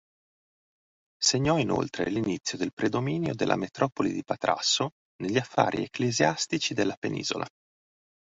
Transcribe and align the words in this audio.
Segnò 1.23 1.59
inoltre 1.59 2.09
l'inizio 2.09 2.57
del 2.57 2.73
predominio 2.73 3.35
della 3.35 3.55
Metropoli 3.55 4.11
di 4.11 4.23
Patrasso 4.23 4.93
negli 5.21 5.37
affari 5.37 5.83
ecclesiastici 5.83 6.73
della 6.73 6.95
penisola. 6.97 7.45